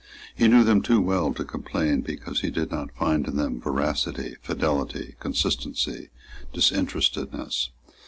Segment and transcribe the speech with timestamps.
[0.33, 4.35] He knew them too well to complain because he did not find in them veracity,
[4.41, 6.09] fidelity, consistency,
[6.53, 7.69] disinterestedness.